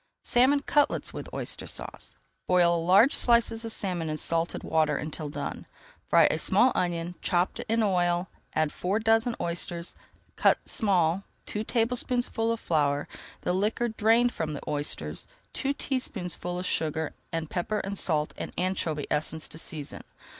[0.23, 2.15] SALMON CUTLETS WITH OYSTER SAUCE
[2.47, 5.29] Boil large slices of salmon in salted water [Page 269] until
[5.61, 5.65] done.
[6.09, 9.93] Fry a small onion, chopped, in oil, add four dozen oysters,
[10.35, 13.07] cut small, two tablespoonfuls of flour,
[13.41, 19.05] the liquor drained from the oysters, two teaspoonfuls of sugar, and pepper, salt, and anchovy
[19.11, 20.01] essence to season.